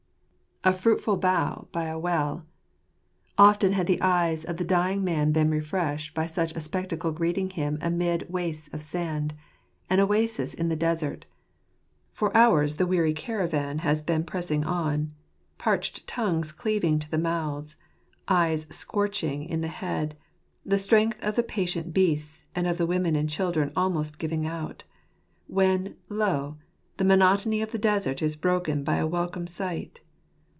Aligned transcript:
FRUITFUL 0.63 1.17
bough 1.17 1.67
by 1.71 1.85
a 1.85 1.97
well." 1.97 2.45
Often 3.35 3.73
had 3.73 3.87
the 3.87 3.99
eyes 3.99 4.45
of 4.45 4.57
the 4.57 4.63
dying 4.63 5.03
man 5.03 5.31
been 5.31 5.49
refreshed 5.49 6.13
by 6.13 6.27
such 6.27 6.53
a 6.55 6.59
spectacle 6.59 7.11
greeting 7.11 7.49
him 7.49 7.79
amid 7.81 8.29
wastes 8.29 8.69
of 8.71 8.83
sand— 8.83 9.33
an 9.89 9.99
oasis 9.99 10.53
in 10.53 10.69
the 10.69 10.75
desert. 10.75 11.25
For 12.13 12.35
hours 12.37 12.75
the 12.75 12.85
weary 12.85 13.13
caravan 13.15 13.79
has 13.79 14.03
been 14.03 14.23
pressing 14.23 14.63
on, 14.63 15.13
parched 15.57 16.05
tongues 16.05 16.51
cleaving 16.51 16.99
to 16.99 17.09
the 17.09 17.17
mouths, 17.17 17.77
eyes 18.27 18.67
scorching 18.69 19.43
in 19.43 19.61
the 19.61 19.67
head, 19.67 20.15
the 20.63 20.77
strength 20.77 21.17
of 21.23 21.35
the 21.37 21.41
patient 21.41 21.91
beasts 21.91 22.43
and 22.53 22.67
of 22.67 22.77
the 22.77 22.85
women 22.85 23.15
and 23.15 23.31
children 23.31 23.71
almost 23.75 24.19
giving 24.19 24.45
out. 24.45 24.83
When, 25.47 25.95
lo, 26.07 26.57
the 26.97 27.03
monotony 27.03 27.63
of 27.63 27.71
desert 27.81 28.21
is 28.21 28.35
broken 28.35 28.83
by 28.83 28.97
a 28.97 29.07
welcome 29.07 29.47
sight 29.47 30.01